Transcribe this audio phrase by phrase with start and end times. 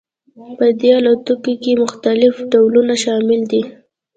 [0.57, 3.61] په دې الوتکو کې مختلف ډولونه شامل دي